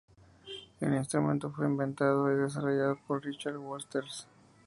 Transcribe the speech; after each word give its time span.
El 0.79 0.95
instrumento 0.95 1.51
fue 1.51 1.67
inventado 1.67 2.31
y 2.31 2.35
desarrollado 2.35 2.97
por 3.05 3.23
Richard 3.23 3.57
Waters. 3.57 4.27